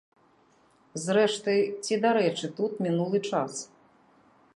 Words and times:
Зрэшты, 1.03 1.53
ці 1.83 1.93
дарэчы 2.05 2.47
тут 2.61 2.73
мінулы 2.87 3.17
час? 3.33 3.53